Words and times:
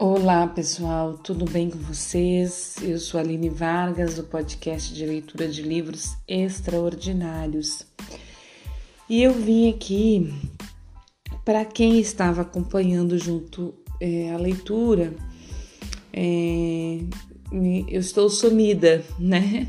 Olá 0.00 0.46
pessoal, 0.46 1.14
tudo 1.18 1.44
bem 1.44 1.68
com 1.68 1.78
vocês? 1.78 2.76
Eu 2.80 3.00
sou 3.00 3.18
Aline 3.18 3.48
Vargas, 3.48 4.14
do 4.14 4.22
podcast 4.22 4.94
de 4.94 5.04
leitura 5.04 5.48
de 5.48 5.60
livros 5.60 6.16
extraordinários. 6.28 7.84
E 9.10 9.20
eu 9.20 9.32
vim 9.32 9.68
aqui 9.68 10.32
para 11.44 11.64
quem 11.64 11.98
estava 11.98 12.42
acompanhando 12.42 13.18
junto 13.18 13.74
é, 14.00 14.30
a 14.30 14.36
leitura. 14.36 15.12
É, 16.12 17.00
eu 17.88 17.98
estou 17.98 18.30
sumida, 18.30 19.04
né? 19.18 19.68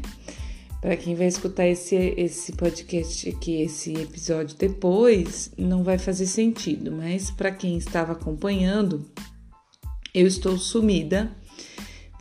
Para 0.80 0.96
quem 0.96 1.16
vai 1.16 1.26
escutar 1.26 1.66
esse, 1.66 1.96
esse 1.96 2.52
podcast 2.52 3.28
aqui, 3.28 3.64
esse 3.64 3.96
episódio 3.96 4.56
depois, 4.56 5.52
não 5.58 5.84
vai 5.84 5.98
fazer 5.98 6.28
sentido, 6.28 6.92
mas 6.92 7.32
para 7.32 7.52
quem 7.52 7.78
estava 7.78 8.12
acompanhando, 8.12 9.10
eu 10.14 10.28
estou 10.28 10.58
sumida. 10.58 11.32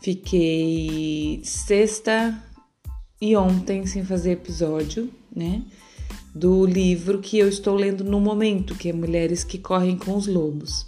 Fiquei 0.01 1.41
sexta 1.43 2.41
e 3.21 3.35
ontem 3.35 3.85
sem 3.85 4.03
fazer 4.03 4.31
episódio, 4.31 5.09
né? 5.35 5.63
Do 6.33 6.65
livro 6.65 7.19
que 7.19 7.37
eu 7.37 7.49
estou 7.49 7.75
lendo 7.75 8.03
no 8.03 8.19
momento, 8.19 8.75
que 8.75 8.89
é 8.89 8.93
Mulheres 8.93 9.43
que 9.43 9.57
Correm 9.57 9.97
com 9.97 10.15
os 10.15 10.27
Lobos. 10.27 10.87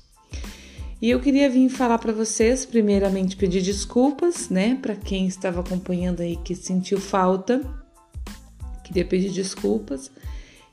E 1.01 1.09
eu 1.09 1.19
queria 1.19 1.49
vir 1.49 1.67
falar 1.67 1.97
para 1.97 2.13
vocês, 2.13 2.63
primeiramente 2.63 3.35
pedir 3.35 3.61
desculpas, 3.61 4.49
né, 4.49 4.77
para 4.79 4.95
quem 4.95 5.25
estava 5.25 5.61
acompanhando 5.61 6.21
aí 6.21 6.37
que 6.37 6.53
sentiu 6.53 6.99
falta. 6.99 7.59
Queria 8.83 9.03
pedir 9.03 9.31
desculpas 9.31 10.11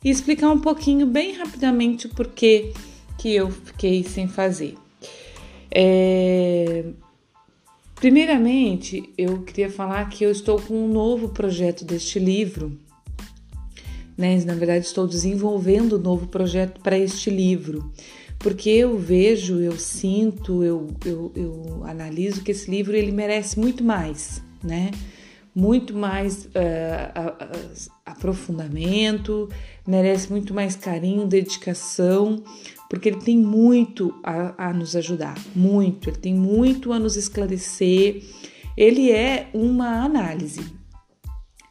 e 0.04 0.10
explicar 0.10 0.50
um 0.50 0.60
pouquinho 0.60 1.06
bem 1.06 1.32
rapidamente 1.32 2.06
o 2.06 2.10
porquê 2.10 2.74
que 3.16 3.34
eu 3.34 3.50
fiquei 3.50 4.04
sem 4.04 4.28
fazer. 4.28 4.76
É... 5.70 6.84
Primeiramente, 7.96 9.12
eu 9.18 9.42
queria 9.42 9.68
falar 9.68 10.08
que 10.08 10.24
eu 10.24 10.30
estou 10.30 10.60
com 10.60 10.74
um 10.74 10.88
novo 10.88 11.30
projeto 11.30 11.84
deste 11.84 12.18
livro. 12.18 12.78
Né? 14.16 14.42
Na 14.44 14.54
verdade, 14.54 14.86
estou 14.86 15.06
desenvolvendo 15.06 15.96
um 15.96 16.02
novo 16.02 16.26
projeto 16.28 16.80
para 16.80 16.98
este 16.98 17.28
livro, 17.28 17.92
porque 18.38 18.70
eu 18.70 18.96
vejo, 18.98 19.60
eu 19.60 19.76
sinto, 19.78 20.62
eu, 20.62 20.88
eu, 21.04 21.32
eu, 21.34 21.84
analiso 21.84 22.42
que 22.42 22.52
esse 22.52 22.70
livro 22.70 22.96
ele 22.96 23.12
merece 23.12 23.58
muito 23.58 23.82
mais, 23.82 24.42
né? 24.62 24.90
Muito 25.58 25.92
mais 25.96 26.44
uh, 26.44 27.90
aprofundamento, 28.06 29.48
merece 29.84 30.30
muito 30.30 30.54
mais 30.54 30.76
carinho, 30.76 31.26
dedicação, 31.26 32.44
porque 32.88 33.08
ele 33.08 33.20
tem 33.20 33.36
muito 33.36 34.14
a, 34.22 34.68
a 34.68 34.72
nos 34.72 34.94
ajudar, 34.94 35.36
muito, 35.56 36.08
ele 36.08 36.18
tem 36.18 36.34
muito 36.34 36.92
a 36.92 36.98
nos 37.00 37.16
esclarecer. 37.16 38.22
Ele 38.76 39.10
é 39.10 39.48
uma 39.52 40.04
análise, 40.04 40.64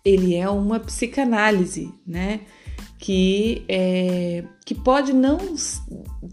ele 0.04 0.36
é 0.36 0.50
uma 0.50 0.82
psicanálise, 0.82 1.90
né? 2.06 2.42
Que, 3.00 3.64
é, 3.70 4.44
que 4.66 4.76
pode 4.76 5.14
não 5.14 5.38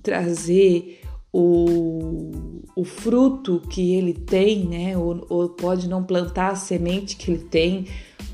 trazer 0.03 1.03
o, 1.33 2.54
o 2.77 2.85
fruto 2.85 3.63
que 3.71 3.95
ele 3.95 4.15
tem, 4.15 4.65
né? 4.65 4.97
Ou, 4.97 5.25
ou 5.29 5.49
pode 5.49 5.89
não 5.89 6.03
plantar 6.03 6.53
a 6.53 6.57
semente 6.57 7.17
que 7.17 7.31
ele 7.31 7.45
tem 7.45 7.87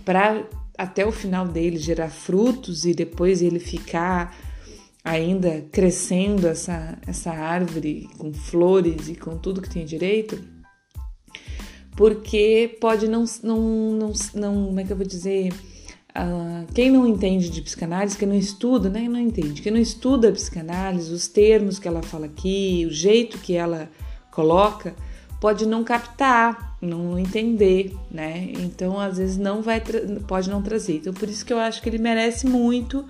para 0.05 0.47
até 0.77 1.05
o 1.05 1.13
final 1.13 1.47
dele 1.47 1.77
gerar 1.77 2.09
frutos 2.09 2.87
e 2.87 2.95
depois 2.95 3.43
ele 3.43 3.59
ficar 3.59 4.35
ainda 5.05 5.65
crescendo 5.71 6.47
essa, 6.47 6.99
essa 7.07 7.31
árvore 7.31 8.09
com 8.17 8.33
flores 8.33 9.09
e 9.09 9.15
com 9.15 9.37
tudo 9.37 9.61
que 9.61 9.69
tem 9.69 9.85
direito, 9.85 10.43
porque 11.97 12.79
pode 12.81 13.09
não, 13.09 13.25
não, 13.43 13.61
não, 13.93 14.13
não 14.35 14.67
como 14.67 14.81
é 14.81 14.85
que 14.85 14.93
eu 14.93 14.97
vou 14.97 15.07
dizer, 15.07 15.53
uh, 16.11 16.73
quem 16.75 16.91
não 16.91 17.07
entende 17.07 17.51
de 17.51 17.61
psicanálise, 17.61 18.17
quem 18.17 18.29
não 18.29 18.37
estuda, 18.37 18.89
né, 18.89 19.07
não 19.09 19.21
entende, 19.21 19.61
quem 19.61 19.73
não 19.73 19.81
estuda 19.81 20.29
a 20.29 20.33
psicanálise, 20.33 21.13
os 21.13 21.29
termos 21.29 21.79
que 21.79 21.89
ela 21.89 22.03
fala 22.03 22.27
aqui, 22.27 22.87
o 22.87 22.91
jeito 22.91 23.39
que 23.39 23.55
ela 23.55 23.91
coloca, 24.31 24.95
pode 25.41 25.67
não 25.67 25.83
captar, 25.83 26.77
não 26.81 27.19
entender, 27.19 27.97
né? 28.11 28.53
Então, 28.59 28.99
às 29.01 29.19
vezes 29.19 29.37
não 29.37 29.63
vai, 29.63 29.83
pode 30.27 30.51
não 30.51 30.63
trazer. 30.63 30.97
Então, 30.97 31.13
por 31.13 31.29
isso 31.29 31.45
que 31.45 31.53
eu 31.53 31.59
acho 31.59 31.83
que 31.83 31.89
ele 31.89 31.99
merece 31.99 32.47
muito 32.47 33.05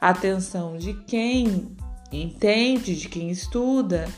atenção 0.00 0.76
de 0.76 0.94
quem 1.06 1.76
entende, 2.12 2.96
de 2.96 3.08
quem 3.08 3.30
estuda, 3.30 4.08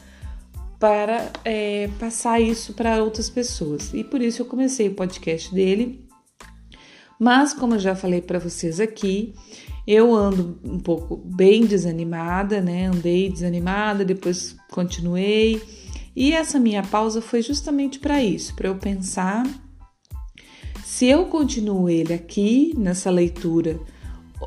para 0.78 1.30
é, 1.44 1.88
passar 1.98 2.40
isso 2.40 2.72
para 2.72 3.02
outras 3.02 3.28
pessoas. 3.28 3.92
E 3.92 4.02
por 4.02 4.22
isso 4.22 4.42
eu 4.42 4.46
comecei 4.46 4.88
o 4.88 4.94
podcast 4.94 5.54
dele. 5.54 6.08
Mas, 7.18 7.52
como 7.52 7.74
eu 7.74 7.78
já 7.78 7.94
falei 7.94 8.22
para 8.22 8.38
vocês 8.38 8.80
aqui, 8.80 9.34
eu 9.86 10.14
ando 10.14 10.58
um 10.64 10.78
pouco 10.78 11.16
bem 11.16 11.66
desanimada, 11.66 12.62
né? 12.62 12.86
Andei 12.86 13.30
desanimada, 13.30 14.06
depois 14.06 14.56
continuei. 14.70 15.60
E 16.14 16.32
essa 16.32 16.58
minha 16.58 16.82
pausa 16.82 17.22
foi 17.22 17.42
justamente 17.42 17.98
para 17.98 18.22
isso, 18.22 18.54
para 18.54 18.68
eu 18.68 18.76
pensar 18.76 19.44
se 20.84 21.06
eu 21.06 21.26
continuo 21.26 21.88
ele 21.88 22.12
aqui 22.12 22.74
nessa 22.76 23.10
leitura 23.10 23.80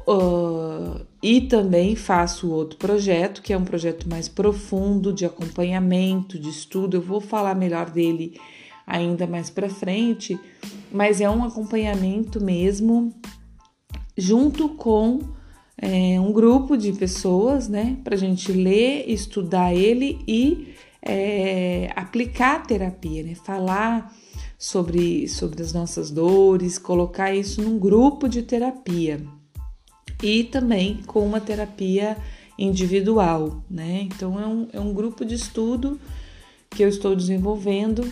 uh, 0.07 1.05
e 1.21 1.41
também 1.41 1.95
faço 1.95 2.51
outro 2.51 2.77
projeto, 2.77 3.41
que 3.41 3.53
é 3.53 3.57
um 3.57 3.63
projeto 3.63 4.09
mais 4.09 4.27
profundo 4.27 5.13
de 5.13 5.25
acompanhamento, 5.25 6.37
de 6.37 6.49
estudo. 6.49 6.97
Eu 6.97 7.01
vou 7.01 7.21
falar 7.21 7.55
melhor 7.55 7.89
dele 7.89 8.39
ainda 8.85 9.25
mais 9.25 9.49
para 9.49 9.69
frente, 9.69 10.37
mas 10.91 11.21
é 11.21 11.29
um 11.29 11.43
acompanhamento 11.43 12.43
mesmo 12.43 13.13
junto 14.17 14.69
com 14.69 15.21
é, 15.77 16.19
um 16.19 16.31
grupo 16.31 16.77
de 16.77 16.91
pessoas, 16.93 17.67
né, 17.67 17.97
para 18.03 18.15
gente 18.15 18.51
ler, 18.51 19.05
estudar 19.09 19.73
ele 19.73 20.19
e 20.27 20.75
é, 21.05 21.91
aplicar 21.95 22.55
a 22.55 22.59
terapia, 22.59 23.23
né, 23.23 23.35
falar 23.35 24.13
sobre, 24.57 25.27
sobre 25.27 25.61
as 25.61 25.73
nossas 25.73 26.09
dores, 26.09 26.77
colocar 26.77 27.35
isso 27.35 27.61
num 27.61 27.77
grupo 27.77 28.29
de 28.29 28.41
terapia 28.41 29.21
e 30.21 30.45
também 30.45 31.01
com 31.05 31.25
uma 31.25 31.41
terapia 31.41 32.17
individual, 32.57 33.61
né? 33.69 34.03
Então 34.03 34.39
é 34.39 34.47
um, 34.47 34.67
é 34.71 34.79
um 34.79 34.93
grupo 34.93 35.25
de 35.25 35.35
estudo 35.35 35.99
que 36.69 36.83
eu 36.83 36.87
estou 36.87 37.15
desenvolvendo 37.15 38.09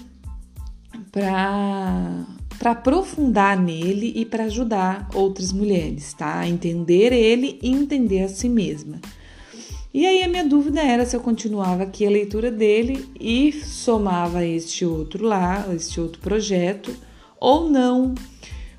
para 1.12 2.25
para 2.59 2.72
aprofundar 2.72 3.59
nele 3.59 4.13
e 4.16 4.23
para 4.23 4.44
ajudar 4.44 5.09
outras 5.16 5.52
mulheres, 5.52 6.13
tá? 6.13 6.40
A 6.40 6.47
entender 6.47 7.12
ele 7.12 7.58
e 7.59 7.72
entender 7.72 8.22
a 8.23 8.29
si 8.29 8.47
mesma. 8.47 9.00
E 9.94 10.06
aí 10.06 10.24
a 10.24 10.28
minha 10.28 10.46
dúvida 10.46 10.81
era 10.81 11.06
se 11.06 11.16
eu 11.16 11.19
continuava 11.19 11.84
aqui 11.84 12.06
a 12.07 12.09
leitura 12.09 12.50
dele 12.50 13.09
e 13.19 13.52
somava 13.52 14.46
este 14.46 14.85
outro 14.85 15.25
lá, 15.25 15.68
este 15.75 16.00
outro 16.00 16.22
projeto, 16.22 16.96
ou 17.38 17.69
não, 17.69 18.16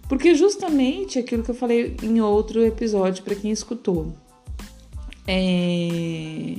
porque 0.08 0.34
justamente 0.34 1.18
aquilo 1.18 1.42
que 1.42 1.50
eu 1.50 1.54
falei 1.54 1.96
em 2.02 2.20
outro 2.22 2.64
episódio 2.64 3.22
para 3.22 3.34
quem 3.34 3.50
escutou. 3.50 4.14
É... 5.28 6.54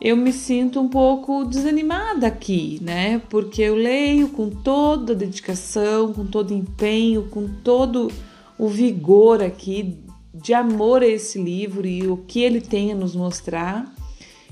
Eu 0.00 0.16
me 0.16 0.32
sinto 0.32 0.80
um 0.80 0.88
pouco 0.88 1.44
desanimada 1.44 2.26
aqui, 2.26 2.78
né? 2.80 3.20
Porque 3.28 3.60
eu 3.60 3.74
leio 3.74 4.28
com 4.28 4.48
toda 4.48 5.12
a 5.12 5.16
dedicação, 5.16 6.12
com 6.12 6.24
todo 6.24 6.54
empenho, 6.54 7.24
com 7.24 7.48
todo 7.48 8.10
o 8.56 8.68
vigor 8.68 9.42
aqui 9.42 9.98
de 10.42 10.54
amor 10.54 11.02
a 11.02 11.06
esse 11.06 11.40
livro 11.40 11.86
e 11.86 12.06
o 12.06 12.16
que 12.16 12.40
ele 12.40 12.60
tem 12.60 12.92
a 12.92 12.94
nos 12.94 13.14
mostrar, 13.14 13.92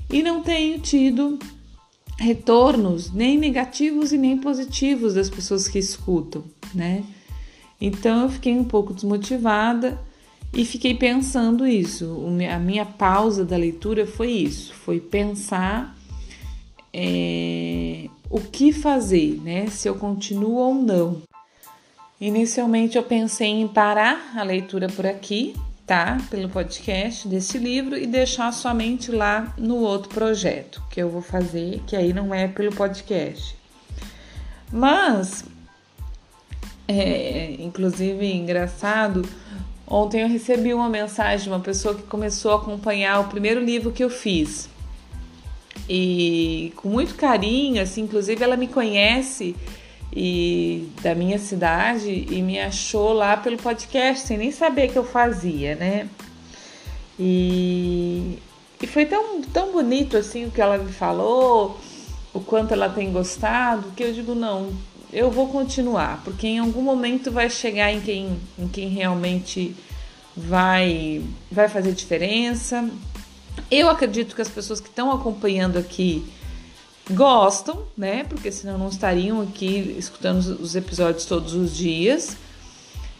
e 0.09 0.23
não 0.23 0.41
tenho 0.41 0.79
tido 0.79 1.37
retornos 2.17 3.11
nem 3.11 3.37
negativos 3.37 4.11
e 4.11 4.17
nem 4.17 4.37
positivos 4.37 5.13
das 5.13 5.29
pessoas 5.29 5.67
que 5.67 5.77
escutam, 5.77 6.43
né? 6.73 7.03
Então 7.79 8.23
eu 8.23 8.29
fiquei 8.29 8.53
um 8.53 8.63
pouco 8.63 8.93
desmotivada 8.93 9.99
e 10.51 10.65
fiquei 10.65 10.95
pensando 10.95 11.67
isso. 11.67 12.25
A 12.51 12.57
minha 12.57 12.85
pausa 12.85 13.45
da 13.45 13.55
leitura 13.55 14.07
foi 14.07 14.31
isso, 14.31 14.73
foi 14.73 14.99
pensar 14.99 15.95
é, 16.91 18.09
o 18.29 18.39
que 18.39 18.71
fazer, 18.71 19.39
né? 19.43 19.67
Se 19.67 19.87
eu 19.87 19.95
continuo 19.95 20.55
ou 20.55 20.73
não. 20.73 21.21
Inicialmente 22.19 22.97
eu 22.97 23.03
pensei 23.03 23.49
em 23.49 23.67
parar 23.67 24.33
a 24.35 24.41
leitura 24.41 24.87
por 24.87 25.05
aqui, 25.05 25.53
tá? 25.87 26.17
Pelo 26.29 26.49
podcast 26.49 27.25
desse 27.29 27.57
livro 27.57 27.97
e 27.97 28.05
deixar 28.05 28.51
somente 28.51 29.09
lá 29.09 29.53
no 29.57 29.77
outro 29.77 30.09
projeto 30.09 30.83
que 30.91 31.01
eu 31.01 31.09
vou 31.09 31.21
fazer, 31.21 31.81
que 31.87 31.95
aí 31.95 32.11
não 32.11 32.35
é 32.35 32.45
pelo 32.45 32.75
podcast. 32.75 33.55
Mas 34.69 35.45
é, 36.87 37.55
inclusive, 37.59 38.25
engraçado, 38.33 39.27
ontem 39.87 40.21
eu 40.21 40.27
recebi 40.27 40.73
uma 40.73 40.89
mensagem 40.89 41.43
de 41.43 41.49
uma 41.49 41.61
pessoa 41.61 41.95
que 41.95 42.03
começou 42.03 42.51
a 42.51 42.55
acompanhar 42.57 43.21
o 43.21 43.29
primeiro 43.29 43.63
livro 43.63 43.91
que 43.91 44.03
eu 44.03 44.09
fiz. 44.09 44.69
e 45.89 46.73
com 46.75 46.89
muito 46.89 47.15
carinho, 47.15 47.81
assim, 47.81 48.01
inclusive 48.01 48.43
ela 48.43 48.57
me 48.57 48.67
conhece 48.67 49.55
e 50.13 50.89
da 51.01 51.13
minha 51.13 51.37
cidade 51.37 52.09
e 52.09 52.41
me 52.41 52.59
achou 52.59 53.13
lá 53.13 53.37
pelo 53.37 53.57
podcast 53.57 54.27
sem 54.27 54.37
nem 54.37 54.51
saber 54.51 54.89
que 54.89 54.97
eu 54.97 55.03
fazia, 55.03 55.75
né? 55.75 56.09
E, 57.19 58.39
e 58.81 58.87
foi 58.87 59.05
tão, 59.05 59.41
tão 59.41 59.71
bonito 59.71 60.17
assim 60.17 60.45
o 60.45 60.51
que 60.51 60.61
ela 60.61 60.77
me 60.77 60.91
falou, 60.91 61.79
o 62.33 62.39
quanto 62.39 62.73
ela 62.73 62.89
tem 62.89 63.11
gostado, 63.11 63.91
que 63.95 64.03
eu 64.03 64.13
digo, 64.13 64.35
não, 64.35 64.71
eu 65.11 65.31
vou 65.31 65.47
continuar, 65.47 66.21
porque 66.23 66.47
em 66.47 66.59
algum 66.59 66.81
momento 66.81 67.31
vai 67.31 67.49
chegar 67.49 67.91
em 67.91 68.01
quem, 68.01 68.39
em 68.57 68.67
quem 68.67 68.89
realmente 68.89 69.75
vai, 70.35 71.23
vai 71.51 71.67
fazer 71.67 71.93
diferença. 71.93 72.87
Eu 73.71 73.89
acredito 73.89 74.35
que 74.35 74.41
as 74.41 74.49
pessoas 74.49 74.79
que 74.79 74.87
estão 74.87 75.11
acompanhando 75.11 75.77
aqui 75.77 76.23
gostam, 77.09 77.83
né? 77.97 78.23
Porque 78.25 78.51
senão 78.51 78.77
não 78.77 78.89
estariam 78.89 79.41
aqui 79.41 79.95
escutando 79.97 80.37
os 80.61 80.75
episódios 80.75 81.25
todos 81.25 81.53
os 81.53 81.75
dias. 81.75 82.35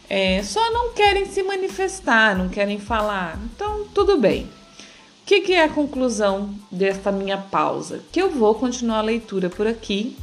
É, 0.10 0.42
só 0.44 0.72
não 0.72 0.94
querem 0.94 1.26
se 1.26 1.44
manifestar, 1.44 2.38
não 2.38 2.50
querem 2.50 2.80
falar. 2.80 3.40
Então, 3.46 3.86
tudo 3.94 4.18
bem. 4.18 4.44
O 4.44 5.26
que, 5.26 5.42
que 5.42 5.54
é 5.54 5.64
a 5.64 5.70
conclusão 5.70 6.54
desta 6.72 7.12
minha 7.12 7.38
pausa? 7.38 8.02
Que 8.12 8.22
eu 8.22 8.30
vou 8.30 8.56
continuar 8.56 9.00
a 9.00 9.02
leitura 9.02 9.50
por 9.50 9.68
aqui. 9.68 10.18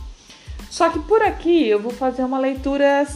Só 0.71 0.89
que 0.89 0.99
por 1.01 1.23
aqui 1.23 1.69
eu 1.69 1.81
vou 1.81 1.93
fazer 1.93 2.25
uma 2.25 2.39
leitura 2.39 3.07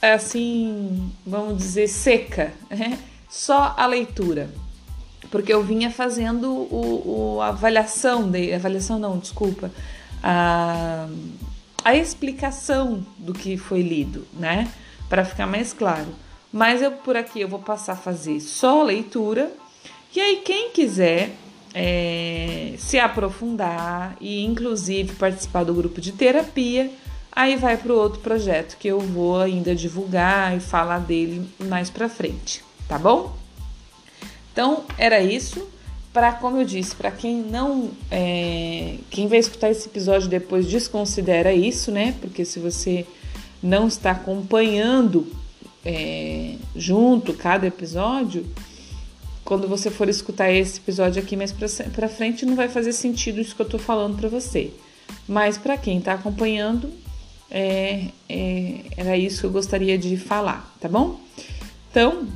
assim, 0.00 1.10
vamos 1.26 1.58
dizer, 1.58 1.88
seca, 1.88 2.52
né? 2.68 2.98
Só 3.30 3.74
a 3.76 3.86
leitura 3.86 4.50
porque 5.34 5.52
eu 5.52 5.64
vinha 5.64 5.90
fazendo 5.90 6.48
o, 6.48 7.34
o 7.34 7.40
a 7.40 7.48
avaliação, 7.48 8.30
avaliação 8.54 9.00
não, 9.00 9.18
desculpa, 9.18 9.68
a, 10.22 11.08
a 11.84 11.96
explicação 11.96 13.04
do 13.18 13.32
que 13.32 13.56
foi 13.56 13.82
lido, 13.82 14.24
né? 14.34 14.70
Para 15.08 15.24
ficar 15.24 15.48
mais 15.48 15.72
claro. 15.72 16.06
Mas 16.52 16.80
eu 16.80 16.92
por 16.92 17.16
aqui 17.16 17.40
eu 17.40 17.48
vou 17.48 17.58
passar 17.58 17.94
a 17.94 17.96
fazer 17.96 18.38
só 18.38 18.82
a 18.82 18.84
leitura. 18.84 19.50
E 20.14 20.20
aí, 20.20 20.36
quem 20.36 20.70
quiser 20.70 21.32
é, 21.74 22.74
se 22.78 23.00
aprofundar 23.00 24.16
e 24.20 24.44
inclusive 24.44 25.16
participar 25.16 25.64
do 25.64 25.74
grupo 25.74 26.00
de 26.00 26.12
terapia, 26.12 26.92
aí 27.32 27.56
vai 27.56 27.76
para 27.76 27.92
o 27.92 27.98
outro 27.98 28.20
projeto 28.20 28.76
que 28.78 28.86
eu 28.86 29.00
vou 29.00 29.40
ainda 29.40 29.74
divulgar 29.74 30.56
e 30.56 30.60
falar 30.60 31.00
dele 31.00 31.44
mais 31.58 31.90
para 31.90 32.08
frente, 32.08 32.62
tá 32.86 32.96
bom? 32.96 33.42
Então, 34.54 34.84
era 34.96 35.20
isso. 35.20 35.68
Para, 36.12 36.30
como 36.30 36.58
eu 36.58 36.64
disse, 36.64 36.94
para 36.94 37.10
quem 37.10 37.42
não. 37.42 37.90
É, 38.08 38.98
quem 39.10 39.26
vai 39.26 39.38
escutar 39.38 39.68
esse 39.68 39.88
episódio 39.88 40.28
depois 40.28 40.64
desconsidera 40.64 41.52
isso, 41.52 41.90
né? 41.90 42.14
Porque 42.20 42.44
se 42.44 42.60
você 42.60 43.04
não 43.60 43.88
está 43.88 44.12
acompanhando 44.12 45.26
é, 45.84 46.54
junto 46.76 47.34
cada 47.34 47.66
episódio, 47.66 48.46
quando 49.44 49.66
você 49.66 49.90
for 49.90 50.08
escutar 50.08 50.52
esse 50.52 50.78
episódio 50.78 51.20
aqui 51.20 51.36
mais 51.36 51.52
para 51.52 52.08
frente, 52.08 52.46
não 52.46 52.54
vai 52.54 52.68
fazer 52.68 52.92
sentido 52.92 53.40
isso 53.40 53.56
que 53.56 53.62
eu 53.62 53.68
tô 53.68 53.78
falando 53.78 54.16
para 54.16 54.28
você. 54.28 54.70
Mas 55.26 55.58
para 55.58 55.76
quem 55.76 55.98
está 55.98 56.12
acompanhando, 56.12 56.92
é, 57.50 58.06
é, 58.28 58.80
era 58.96 59.16
isso 59.16 59.40
que 59.40 59.46
eu 59.46 59.50
gostaria 59.50 59.98
de 59.98 60.16
falar, 60.16 60.72
tá 60.80 60.88
bom? 60.88 61.18
Então, 61.90 62.28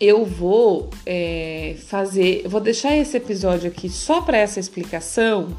eu 0.00 0.24
vou 0.24 0.90
é, 1.06 1.76
fazer, 1.86 2.46
vou 2.48 2.60
deixar 2.60 2.96
esse 2.96 3.16
episódio 3.16 3.70
aqui 3.70 3.88
só 3.88 4.20
para 4.20 4.36
essa 4.36 4.58
explicação 4.58 5.56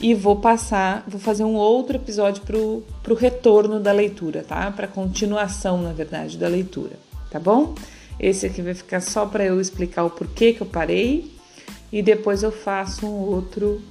e 0.00 0.14
vou 0.14 0.36
passar, 0.36 1.04
vou 1.06 1.20
fazer 1.20 1.44
um 1.44 1.54
outro 1.54 1.96
episódio 1.96 2.42
pro, 2.42 2.82
pro 3.02 3.14
retorno 3.14 3.80
da 3.80 3.92
leitura, 3.92 4.44
tá? 4.46 4.70
Para 4.70 4.86
continuação, 4.86 5.80
na 5.80 5.92
verdade, 5.92 6.36
da 6.36 6.48
leitura, 6.48 6.98
tá 7.30 7.38
bom? 7.38 7.74
Esse 8.18 8.46
aqui 8.46 8.62
vai 8.62 8.74
ficar 8.74 9.00
só 9.00 9.26
para 9.26 9.44
eu 9.44 9.60
explicar 9.60 10.04
o 10.04 10.10
porquê 10.10 10.52
que 10.52 10.60
eu 10.60 10.66
parei 10.66 11.32
e 11.92 12.02
depois 12.02 12.42
eu 12.42 12.52
faço 12.52 13.06
um 13.06 13.20
outro 13.20 13.82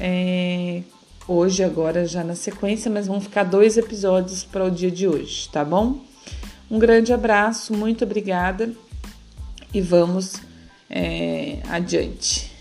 é, 0.00 0.82
hoje, 1.28 1.62
agora 1.62 2.06
já 2.06 2.22
na 2.22 2.34
sequência, 2.34 2.90
mas 2.90 3.06
vão 3.06 3.20
ficar 3.20 3.44
dois 3.44 3.76
episódios 3.76 4.44
para 4.44 4.64
o 4.64 4.70
dia 4.70 4.90
de 4.90 5.06
hoje, 5.06 5.48
tá 5.50 5.64
bom? 5.64 6.00
Um 6.70 6.78
grande 6.78 7.12
abraço, 7.12 7.72
muito 7.74 8.04
obrigada 8.04 8.72
e 9.72 9.80
vamos 9.80 10.34
é, 10.88 11.58
adiante. 11.68 12.55